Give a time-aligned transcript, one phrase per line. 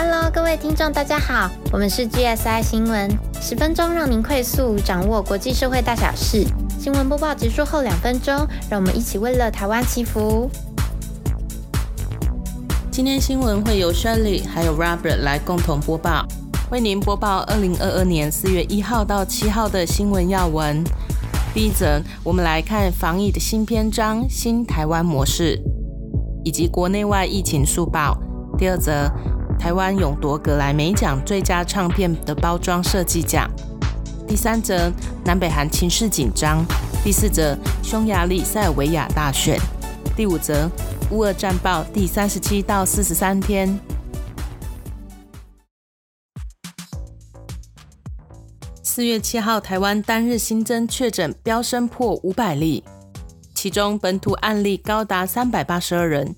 [0.00, 3.10] Hello，各位听众，大家好，我们是 GSI 新闻，
[3.40, 6.46] 十分钟让您快速掌握国际社会大小事。
[6.78, 10.48] 新闻播报结束后两分钟，让我们一起为了台湾祈福。
[12.92, 16.24] 今天新闻会由 Shirley 还有 Robert 来共同播报，
[16.70, 20.84] 为您播报二零二二年四月一号到七号的新闻要闻。
[21.52, 25.60] 第一则，我们来看防疫的新篇章——新台湾模式，
[26.44, 28.16] 以及国内外疫情速报。
[28.56, 29.10] 第二则。
[29.68, 33.46] 台湾勇夺格莱美奖最佳唱片的包装设计奖。
[34.26, 34.90] 第三则，
[35.26, 36.64] 南北韩情势紧张。
[37.04, 39.60] 第四则，匈牙利塞尔维亚大选。
[40.16, 40.70] 第五则，
[41.10, 43.78] 乌俄战报第三十七到四十三天。
[48.82, 52.82] 四月七号，台湾单日新增确诊飙升破五百例，
[53.52, 56.34] 其中本土案例高达三百八十二人，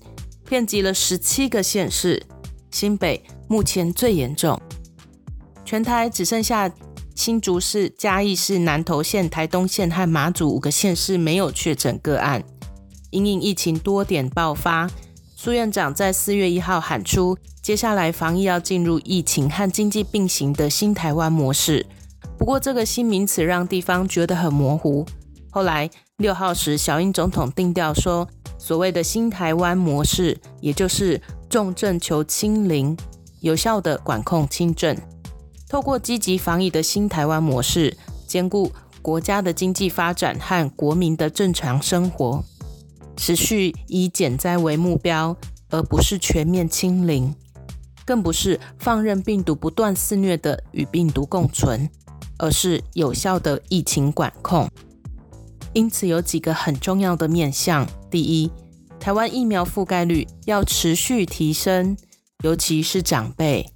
[0.49, 2.21] 遍及了十七个县市。
[2.71, 4.59] 新北目前最严重，
[5.65, 6.71] 全台只剩下
[7.13, 12.41] 新竹市、嘉义市、南投县、台东县和马祖五个县市没有确诊个案。
[13.09, 14.89] 因应疫情多点爆发，
[15.35, 21.85] 苏院长在四月一号喊出，接下来防疫要进入疫情和经济并行的新台湾模式。
[22.39, 25.05] 不过，这个新名词让地方觉得很模糊。
[25.49, 28.25] 后来六号时，小英总统定调说，
[28.57, 31.21] 所谓的新台湾模式，也就是。
[31.51, 32.95] 重症求清零，
[33.41, 34.97] 有效的管控轻症，
[35.67, 38.71] 透过积极防疫的新台湾模式，兼顾
[39.01, 42.41] 国家的经济发展和国民的正常生活，
[43.17, 45.35] 持续以减灾为目标，
[45.69, 47.35] 而不是全面清零，
[48.05, 51.89] 更不是放任病毒不断肆虐的与病毒共存，
[52.37, 54.69] 而是有效的疫情管控。
[55.73, 58.49] 因此，有几个很重要的面向：第一。
[59.01, 61.97] 台湾疫苗覆盖率要持续提升，
[62.43, 63.67] 尤其是长辈。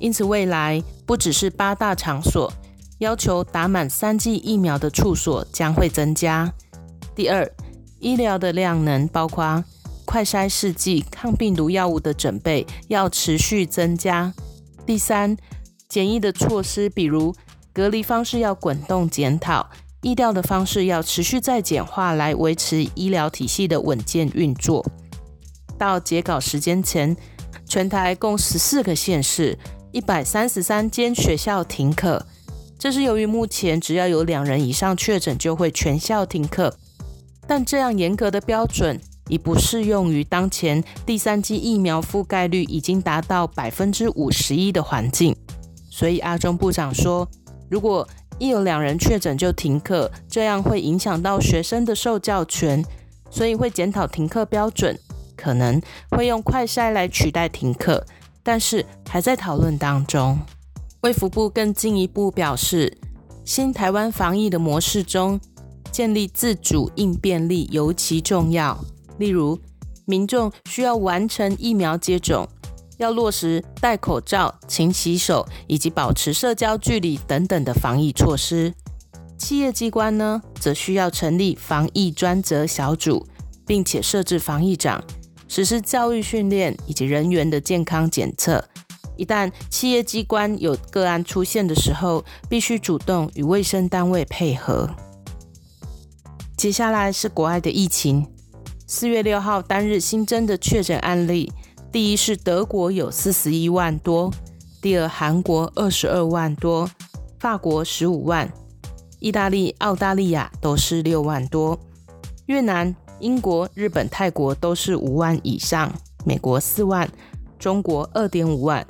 [0.00, 2.52] 因此，未来不只是八大场所
[2.98, 6.52] 要求打满三剂疫苗的处所将会增加。
[7.14, 7.48] 第二，
[8.00, 9.64] 医疗的量能，包括
[10.04, 14.34] 快筛试剂、抗病毒药物的准备要持续增加。
[14.84, 15.36] 第三，
[15.88, 17.32] 检疫的措施，比如
[17.72, 19.70] 隔离方式要滚动检讨。
[20.02, 24.84] 医疗的方式要持续再简化，来维持医疗体系的稳健运作。
[25.76, 27.16] 到截稿时间前，
[27.66, 29.58] 全台共十四个县市、
[29.90, 32.24] 一百三十三间学校停课。
[32.78, 36.76] 这是由于目前只要有两人以上确诊，就会全校停课。
[37.46, 45.34] 但这样严格的标准已不适用于当前第三剂疫苗覆盖率已经达到百分之五十一的环境。
[45.90, 47.28] 所以阿中部长说，
[47.68, 48.08] 如果
[48.38, 52.84] 一有两人确诊就停课，这样会影响到学生的受教权，
[53.30, 54.96] 所以会检讨停课标准，
[55.36, 58.06] 可能会用快筛来取代停课，
[58.42, 60.38] 但是还在讨论当中。
[61.02, 62.96] 卫福部更进一步表示，
[63.44, 65.40] 新台湾防疫的模式中，
[65.90, 68.78] 建立自主应变力尤其重要，
[69.18, 69.58] 例如
[70.04, 72.48] 民众需要完成疫苗接种。
[72.98, 78.74] 要落实戴口罩、勤洗手以及保持社交距离等等的防疫措施。
[79.38, 83.26] 企业机关呢，则需要成立防疫专责小组，
[83.66, 85.02] 并且设置防疫长，
[85.46, 88.62] 实施教育训练以及人员的健康检测。
[89.16, 94.88] 一旦企业机关有个案出现的时候，必须主动与卫生单位配合。
[96.56, 98.26] 接下来是国外的疫情，
[98.88, 101.52] 四月六号单日新增的确诊案例。
[101.90, 104.30] 第一是德国有四十一万多，
[104.82, 106.88] 第二韩国二十二万多，
[107.38, 108.52] 法国十五万，
[109.20, 111.78] 意大利、澳大利亚都是六万多，
[112.44, 115.90] 越南、英国、日本、泰国都是五万以上，
[116.26, 117.10] 美国四万，
[117.58, 118.86] 中国二点五万，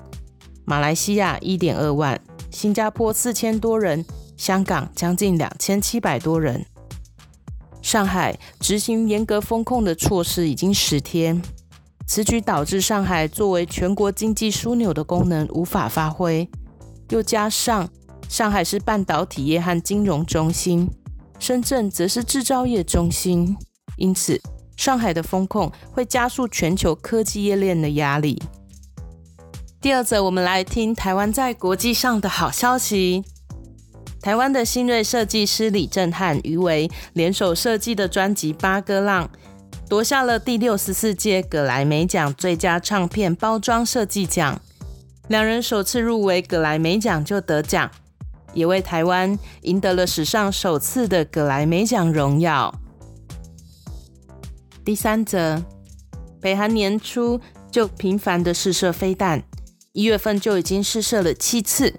[0.65, 2.21] 马来西亚一点二万，
[2.51, 4.05] 新加坡四千多人，
[4.37, 6.67] 香港将近两千七百多人。
[7.81, 11.41] 上海执行严格风控的措施已经十天。
[12.09, 16.49] 此举导致上海作为全国经济枢纽的功能无法发挥，
[17.11, 17.87] 又加上
[18.31, 20.91] 上海是半导体业和金融中心，
[21.39, 23.55] 深圳则是制造业中心，
[23.99, 24.41] 因此
[24.75, 28.43] 上海的风控会加速全球科技业链的压力。
[29.79, 33.23] 第二则，我们来听台湾在国际上的好消息：
[34.23, 39.27] 台湾的新锐设计师李正汉、余为联手设计的专辑《八哥浪》。
[39.89, 44.61] 夺下了第六十四届葛莱美奖最佳唱片包装设计奖，
[45.29, 47.91] 两人首次入围葛莱美奖就得奖，
[48.53, 52.75] 也为台湾赢得了史上首次的葛莱美奖荣耀。
[54.85, 55.65] 第三则，
[56.39, 57.41] 北韩年初
[57.71, 59.43] 就频繁的试射飞弹，
[59.93, 61.99] 一月份就已经试射了七次，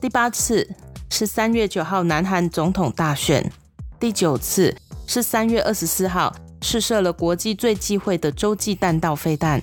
[0.00, 0.66] 第八次
[1.10, 3.52] 是三月九号南韩总统大选，
[4.00, 4.74] 第九次
[5.06, 9.62] 是三月二十四号试射了国际最忌讳的洲际弹道飞弹。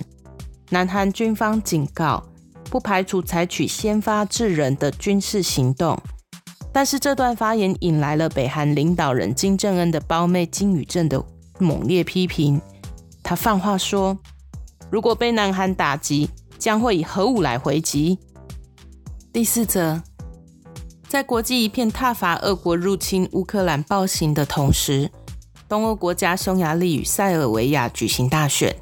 [0.70, 2.24] 南韩军方警告，
[2.70, 6.00] 不排除采取先发制人的军事行动。
[6.72, 11.24] 但是这段发言引来了北韩领导人金正恩的胞妹金宇镇的
[11.60, 12.60] 猛烈批评。
[13.22, 14.18] 他放话说，
[14.90, 18.18] 如果被南韩打击，将会以核武来回击。
[19.32, 20.02] 第四则，
[21.08, 25.10] 在国际一片挞伐俄国入侵乌克兰暴行的同时，
[25.74, 28.76] 东欧国家匈牙利与塞尔维亚举行大选，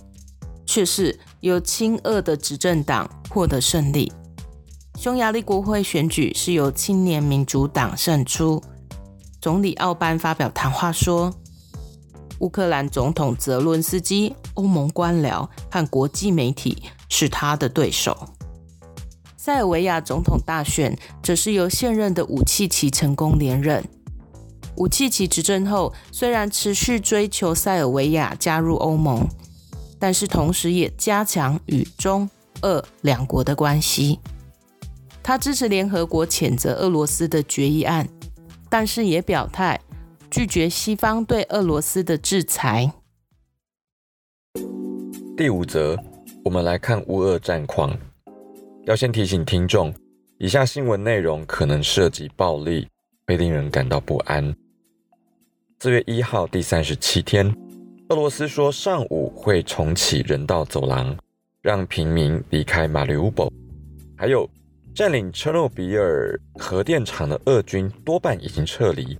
[0.66, 4.12] 却是由亲俄的执政党获得胜利。
[4.98, 8.62] 匈牙利国会选举是由青年民主党胜出。
[9.40, 11.32] 总理奥班发表谈话说，
[12.40, 16.82] 乌克兰总统泽伦斯基、欧盟官僚和国际媒体。
[17.08, 18.28] 是他的对手。
[19.38, 23.82] 塞尔维亚总统大选则是由现任的武契奇成功连任。
[24.76, 29.26] 武契奇执政后，虽然持续追求塞尔维亚加入欧盟，
[29.98, 32.28] 但是同时也加强与中、
[32.62, 34.18] 俄两国的关系。
[35.22, 38.08] 他支持联合国谴责俄罗斯的决议案，
[38.68, 39.80] 但是也表态
[40.30, 42.92] 拒绝西方对俄罗斯的制裁。
[45.36, 45.98] 第五则。
[46.44, 47.96] 我们来看乌俄战况。
[48.84, 49.94] 要先提醒听众，
[50.38, 52.88] 以下新闻内容可能涉及暴力，
[53.28, 54.52] 会令人感到不安。
[55.82, 57.52] 四月一号第三十七天，
[58.08, 61.16] 俄罗斯说上午会重启人道走廊，
[61.60, 63.52] 让平民离开马里乌波。
[64.16, 64.48] 还有，
[64.94, 69.18] 占领车诺比尔核电厂的俄军多半已经撤离，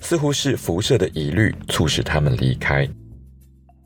[0.00, 2.88] 似乎是辐射的疑虑促使他们离开。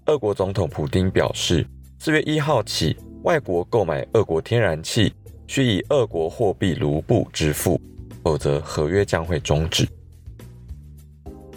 [0.06, 1.66] 俄国总统普京表示。
[1.98, 5.12] 四月一号起，外国购买俄国天然气
[5.46, 7.78] 需以俄国货币卢布支付，
[8.22, 9.86] 否则合约将会终止。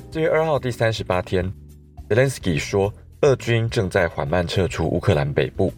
[0.09, 1.53] 四月二号第三十八天
[2.07, 5.71] ，Zelensky 说，俄军正在缓慢撤出乌克兰北部，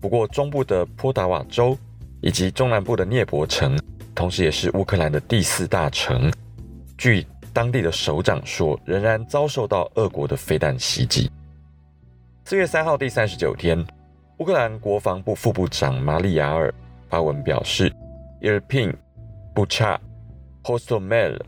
[0.00, 1.76] 不过中部的波达瓦州
[2.20, 3.76] 以及中南部的涅伯城，
[4.14, 6.32] 同时也是乌克兰的第四大城，
[6.96, 11.28] 据当地的首长说，仍然遭受到俄国的飞弹袭击。
[12.44, 13.84] 四月三号第三十九天。
[14.38, 16.72] 乌克兰国防部副部长马里亚尔
[17.08, 17.92] 发文表示
[18.40, 18.92] ，Irpin、
[19.54, 19.98] Bucha、
[20.64, 21.38] Hostomel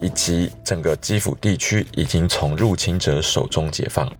[0.00, 4.10] 以及整个基辅地区已经从入侵者手中解放。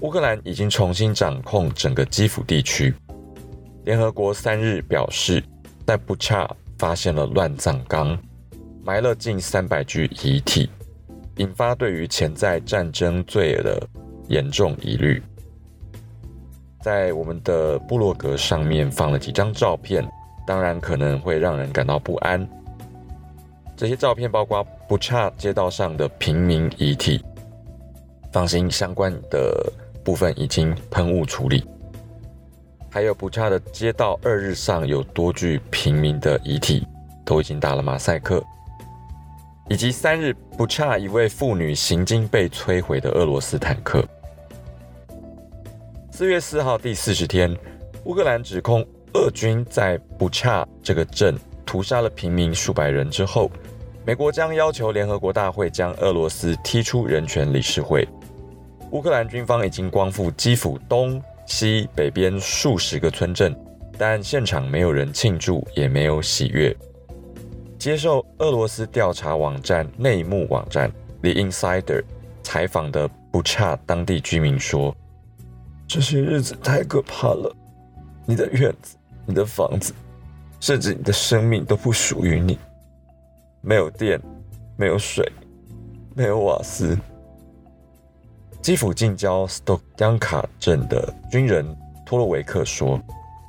[0.00, 2.94] 乌克兰已经重新掌控整个基辅地区。
[3.84, 5.42] 联合国三日表示，
[5.86, 6.48] 在 Bucha
[6.78, 8.18] 发现了乱葬岗，
[8.84, 10.70] 埋了近三百具遗体，
[11.36, 13.82] 引发对于潜在战争罪的
[14.28, 15.22] 严重疑虑。
[16.82, 20.02] 在我们的部落格上面放了几张照片，
[20.46, 22.48] 当然可能会让人感到不安。
[23.76, 27.24] 这些照片包括不差街道上的平民遗体，
[28.32, 29.72] 放心，相关的
[30.02, 31.64] 部分已经喷雾处理。
[32.90, 36.84] 还有不差的街道二日上有多具平民的遗体，
[37.24, 38.42] 都已经打了马赛克。
[39.68, 44.04] 以及三日不差一位妇女行经被摧毁的俄罗斯坦克。
[46.10, 47.56] 四月四号第四十天，
[48.06, 48.84] 乌克兰指控
[49.14, 53.48] 俄军在不恰这个镇屠杀了平民数百人之后，
[54.06, 58.08] 美国将要求联合国大会将俄罗斯踢出人权理事会。
[58.92, 63.54] 乌克兰军方已经光复基辅东西北边数十个村镇，
[63.98, 66.74] 但现场没有人庆祝，也没有喜悦。
[67.78, 70.90] 接受俄罗斯调查网站内幕网站
[71.20, 72.02] The Insider
[72.42, 74.96] 采访的不差当地居民说。
[75.86, 77.54] 这些日子太可怕了，
[78.24, 79.92] 你的院子、你的房子，
[80.58, 82.58] 甚至你的生命都不属于你。
[83.62, 84.20] 没有电，
[84.76, 85.30] 没有水，
[86.14, 86.96] 没有瓦斯。
[88.62, 91.64] 基辅近郊斯托扬卡镇的军人
[92.06, 93.00] 托洛维克说：“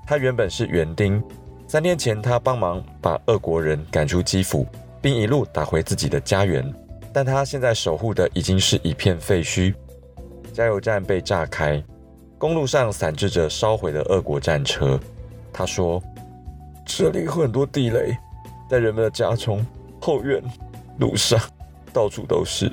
[0.06, 1.22] 他原本是园丁，
[1.68, 4.66] 三天前他帮忙把俄国人赶出基辅，
[5.02, 6.74] 并一路打回自己的家园。
[7.14, 9.74] 但他现在守护的已经是一片废墟，
[10.54, 11.82] 加油站被炸开。”
[12.38, 15.00] 公路上散置着烧毁的俄国战车。
[15.54, 16.02] 他说
[16.86, 18.18] ：“这里有很多地雷，
[18.70, 19.64] 在人们的家中、
[20.02, 20.44] 后院、
[21.00, 21.40] 路上，
[21.94, 22.70] 到处都是。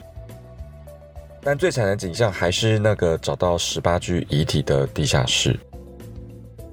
[1.41, 5.59] 但最惨的景象还是那个找到十八具遗体的地下室。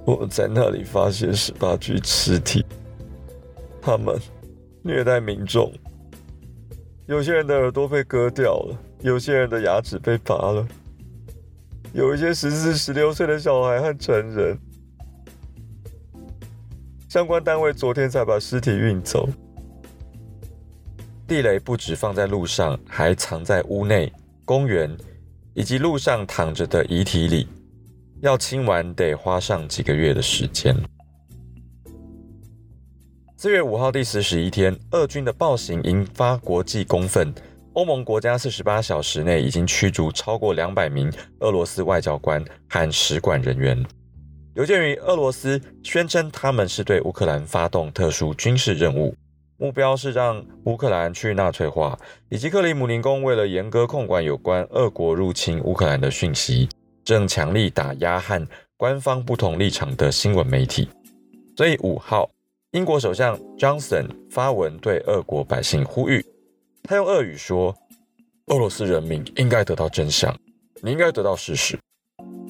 [0.05, 2.65] 我在那里发现十八具尸体，
[3.81, 4.19] 他们
[4.81, 5.71] 虐待民众。
[7.05, 10.65] 有些人的耳朵被割掉了，有些人的牙齿被拔了。”
[11.93, 14.57] 有一些十四、十六岁的小孩和成人，
[17.07, 19.29] 相关单位昨天才把尸体运走。
[21.27, 24.13] 地雷不止放在路上，还藏在屋内、
[24.46, 24.96] 公园
[25.55, 27.48] 以及路上躺着的遗体里，
[28.22, 30.75] 要清完得花上几个月的时间。
[33.38, 37.34] 四月五号第四十一天，俄军的暴行引发国际公愤。
[37.74, 43.84] 欧盟国家四十八小时内已经驱逐超过两百名俄罗斯外交官和使馆人员。
[44.53, 49.13] 有鉴于俄罗斯宣称他们是对乌克兰发动特殊军事任务。
[49.57, 51.97] 目标是让乌克兰去纳粹化，
[52.27, 56.67] 以及克里姆林宫为了严格控管有关俄国入侵乌克兰的讯息，
[57.05, 58.45] 正强力打压和
[58.75, 60.89] 官方不同立场的新闻媒体。
[61.55, 62.29] 所以五号，
[62.71, 66.25] 英国首相 Johnson 发文对俄国百姓呼吁，
[66.83, 67.74] 他用俄语说
[68.47, 70.38] ：“俄罗斯人民应该得到真相，
[70.81, 71.79] 你应该得到事实。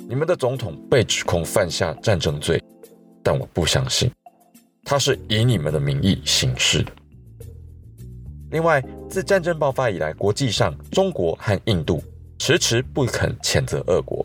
[0.10, 2.60] 你们的总统被指控犯下战争罪，
[3.22, 4.12] 但我不相信。”
[4.88, 6.86] 他是以你们的名义行事。
[8.52, 12.02] 另外，自战争爆发以来，国际上中国和印度
[12.38, 14.24] 迟迟不肯谴责俄国，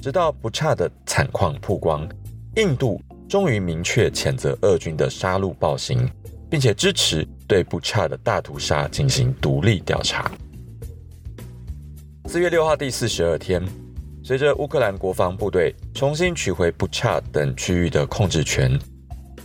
[0.00, 2.08] 直到不差的惨况曝光，
[2.54, 6.08] 印度终于明确谴责俄军的杀戮暴行，
[6.48, 10.30] 并且支持对不差的大屠杀进行独立调查。
[12.26, 13.60] 四月六号第四十二天，
[14.22, 18.78] 随着乌克兰国防部队重新取回不差等区域的控制权。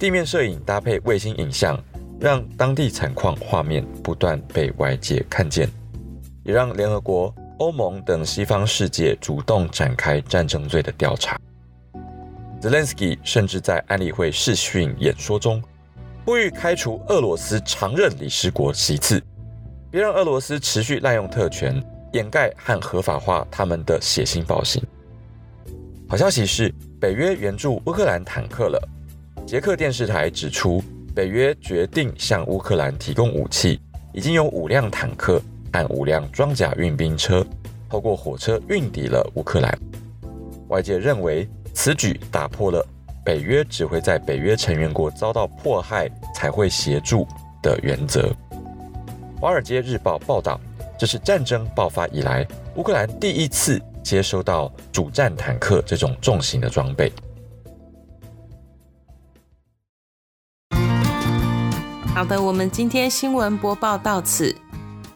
[0.03, 1.81] 地面摄影搭配卫星影像，
[2.19, 5.65] 让当地产矿画面不断被外界看见，
[6.43, 11.39] 也让联合国、欧盟等西方世界主动展开战争罪的调查。
[12.61, 15.63] Zelensky 甚至在安理会视讯演说中，
[16.25, 19.23] 呼吁开除俄罗斯常任理事国席次，
[19.89, 21.81] 别让俄罗斯持续滥用特权，
[22.11, 24.83] 掩盖和合法化他们的血腥暴行。
[26.09, 28.89] 好消息是，北约援助乌克兰坦克了。
[29.45, 30.81] 捷克电视台指出，
[31.13, 33.79] 北约决定向乌克兰提供武器，
[34.13, 35.39] 已经有五辆坦克
[35.71, 37.45] 和五辆装甲运兵车
[37.89, 39.77] 透过火车运抵了乌克兰。
[40.69, 42.83] 外界认为此举打破了
[43.23, 47.27] 北约只会在北约成员国遭到迫害才会协助
[47.61, 48.21] 的原则。
[49.39, 50.59] 《华尔街日报》报道，
[50.97, 57.11] 这是战争爆发以来乌克兰第一次接收到主战坦克这种重型的装备。
[62.23, 64.55] 好的，我们今天新闻播报到此，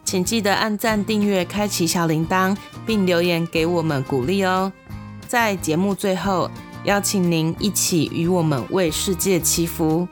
[0.04, 2.54] 请记得按赞、订阅、开启小铃铛，
[2.86, 4.70] 并留言给我们鼓励哦。
[5.26, 6.50] 在节目最后，
[6.84, 10.06] 邀请您一起与我们为世界祈福。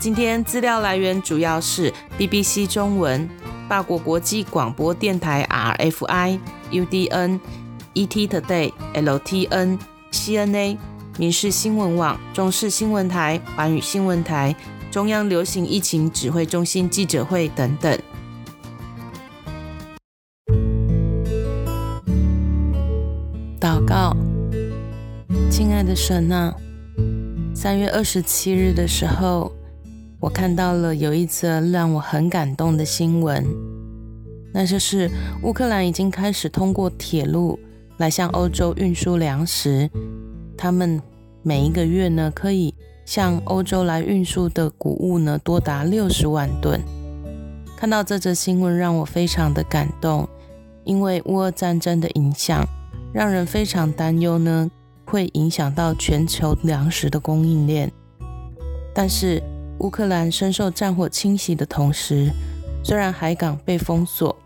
[0.00, 3.28] 今天资料来源主要是 BBC 中文、
[3.68, 6.38] 法国国际广播电台 RFI、
[6.70, 7.40] UDN、
[7.92, 9.78] ET Today、LTN、
[10.10, 10.78] CNA、
[11.18, 14.56] 民事新闻网、中视新闻台、环宇新闻台。
[14.92, 17.98] 中央流行疫情指挥中心记者会等等。
[23.58, 24.14] 祷告，
[25.50, 26.54] 亲爱的神啊，
[27.54, 29.50] 三月二十七日的时候，
[30.20, 33.42] 我看到了有一则让我很感动的新闻，
[34.52, 35.10] 那就是
[35.42, 37.58] 乌克兰已经开始通过铁路
[37.96, 39.88] 来向欧洲运输粮食，
[40.54, 41.00] 他们
[41.42, 42.74] 每一个月呢可以。
[43.04, 46.80] 向欧洲来运输的谷物呢，多达六十万吨。
[47.76, 50.28] 看到这则新闻，让我非常的感动，
[50.84, 52.64] 因为乌俄战争的影响，
[53.12, 54.70] 让人非常担忧呢，
[55.04, 57.90] 会影响到全球粮食的供应链。
[58.94, 59.42] 但是，
[59.78, 62.30] 乌克兰深受战火侵袭的同时，
[62.84, 64.36] 虽然海港被封锁，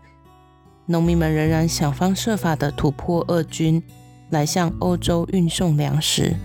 [0.87, 3.83] 农民们仍然想方设法的突破俄军，
[4.31, 6.35] 来向欧洲运送粮食。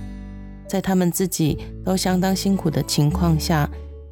[0.72, 3.68] 在他们自己都相当辛苦的情况下，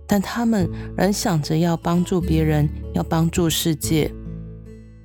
[0.07, 4.13] 但他们仍想着要帮助别人，要帮助世界。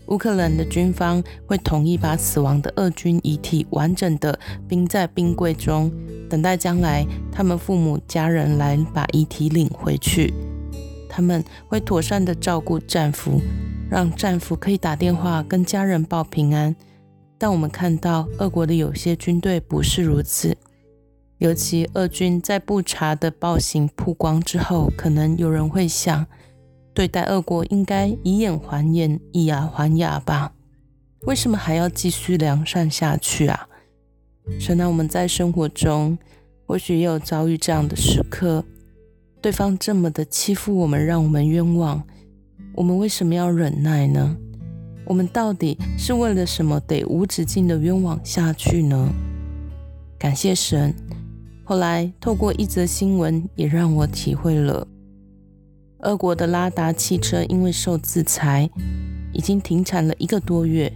[0.08, 5.90] 乌克兰的军方会同意把死亡的俄军遗体完整的冰在冰柜中，
[6.30, 10.34] 等待将来他们父母家人来把遗体领回去。
[11.08, 13.40] 他们会妥善的照顾战俘，
[13.90, 16.76] 让战俘可以打电话跟家人报平安。
[17.38, 20.54] 但我们看到俄国的有些军队不是如此。
[21.40, 26.26] 尤其俄军在布查的暴行曝光之后，可能有人会想，
[26.94, 30.54] 对待俄国应该以眼还眼，以牙还牙吧？
[31.28, 33.68] 为什么还要继续良善下去啊？
[34.60, 36.18] 神啊，我们在生活中
[36.66, 38.64] 或许也有遭遇这样的时刻，
[39.42, 42.02] 对方这么的欺负我们，让我们冤枉，
[42.76, 44.38] 我们为什么要忍耐呢？
[45.06, 49.10] 我们到底是为了什么得无止境的冤枉下去呢？
[50.18, 50.96] 感谢神。
[51.68, 54.88] 后来透过一则新闻，也让我体会了，
[56.02, 58.70] 俄国的拉达汽车因为受制裁，
[59.34, 60.94] 已经停产了一个多月。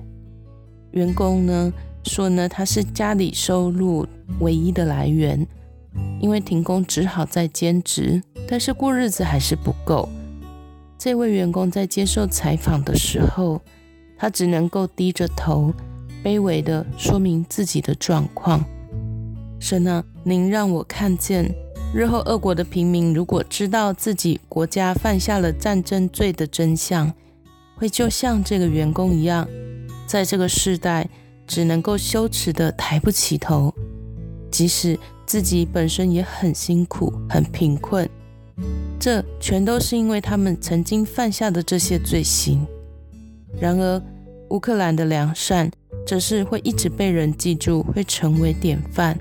[0.92, 1.74] 员工呢
[2.04, 4.06] 说呢，他是家里收入
[4.42, 5.44] 唯一的来源，
[6.22, 10.08] 因为停工只好在兼职，但是过日子还是不够。
[11.00, 13.60] 这位员工在接受采访的时候，
[14.16, 15.74] 他只能够低着头，
[16.24, 18.64] 卑微的说明自己的状况。
[19.60, 21.54] 神啊，您让我看见，
[21.94, 27.14] 日后俄国的平民如果知道自己国家犯下了战争罪的真相，
[27.76, 29.48] 会就像这个员工一样，
[30.08, 31.08] 在这个时代
[31.46, 33.74] 只能够羞耻的抬不起头，
[34.50, 38.10] 即使自己本身也很辛苦、很贫困，
[38.98, 42.66] 这全都是因为他们曾经犯下的这些罪行。
[43.60, 44.02] 然而，
[44.50, 45.70] 乌克兰的良善
[46.08, 49.20] 则是会一直被人记住，会成为典范。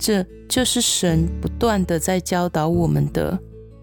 [0.00, 3.38] 这就是神不断的在教导我们的，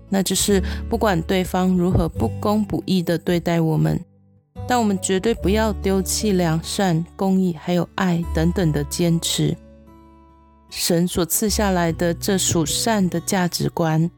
[0.10, 0.60] 那就是
[0.90, 4.04] 不管对方如何不公不义的对待我们，
[4.68, 9.56] 但我们绝对不要丢弃良善、公义还有爱等等的坚持。
[10.72, 14.10] 神所赐下来的这属善的价值观，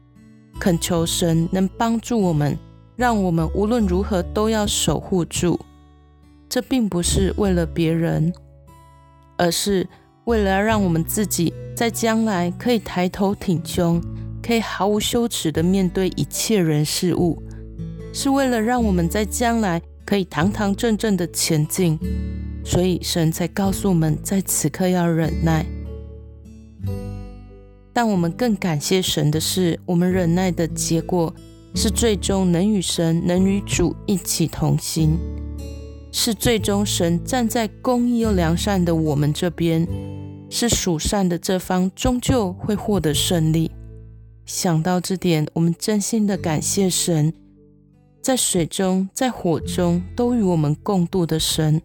[0.58, 2.58] 恳求神能帮助我们，
[2.96, 5.60] 让我们无论如何都要守护住。
[6.48, 8.32] 这并不是为了别人，
[9.36, 9.86] 而是。
[10.30, 14.00] 为了让我们自己在将来可以抬头挺胸，
[14.40, 17.42] 可以毫无羞耻的面对一切人事物，
[18.12, 21.98] 是为了让我们在将来可以堂堂正正的前进，
[22.64, 25.66] 所以神才告诉我们在此刻要忍耐。
[27.92, 31.34] 但我们更感谢神的是，我们忍耐的结果
[31.74, 35.18] 是最终能与神、能与主一起同行，
[36.12, 39.84] 是最终神站在公义又良善的我们这边。
[40.50, 43.70] 是属善的这方终究会获得胜利。
[44.44, 47.32] 想到这点，我们真心的感谢神，
[48.20, 51.80] 在水中、在火中都与我们共度的神。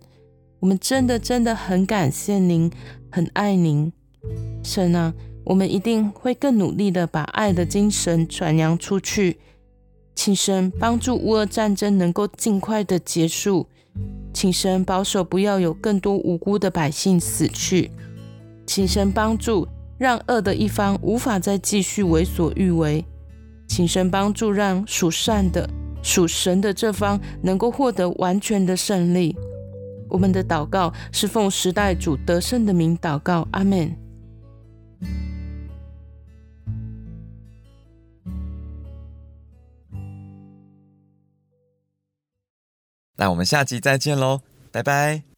[0.60, 2.72] 我们真的真的很感谢您，
[3.12, 3.94] 很爱您，
[4.64, 5.14] 神啊！
[5.44, 9.38] 我们一定会更努力的把爱的精神传扬出去。
[10.16, 13.68] 请神帮助乌俄战争能够尽快的结束，
[14.34, 17.92] 请神保守不要有更多无辜的百姓死去。
[18.66, 23.06] 请神帮助，让恶的一方无法再继续为所欲为。
[23.68, 25.70] 请神帮助，让属善的、
[26.04, 29.36] 属神的这方能够获得完全的胜利。
[30.10, 33.96] 我们的祷告是奉时代主得胜的名祷告，阿门。
[43.18, 45.35] 那我们下集再见喽，拜拜。